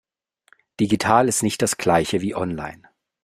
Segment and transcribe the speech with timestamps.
[0.79, 2.81] Digital ist nicht das Gleiche wie online.